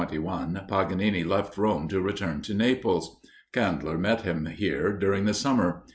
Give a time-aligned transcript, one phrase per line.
[0.01, 3.17] In May, 1821, Paganini left Rome to return to Naples.
[3.53, 5.83] Kandler met him here during the summer.